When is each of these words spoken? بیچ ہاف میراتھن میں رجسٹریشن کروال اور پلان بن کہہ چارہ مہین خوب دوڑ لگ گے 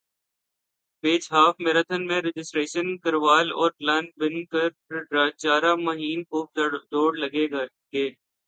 بیچ 1.03 1.23
ہاف 1.31 1.55
میراتھن 1.59 2.01
میں 2.07 2.21
رجسٹریشن 2.21 2.87
کروال 2.97 3.51
اور 3.51 3.71
پلان 3.71 4.05
بن 4.17 4.43
کہہ 4.45 5.29
چارہ 5.37 5.75
مہین 5.77 6.23
خوب 6.23 6.47
دوڑ 6.91 7.11
لگ 7.17 7.35
گے 7.93 8.09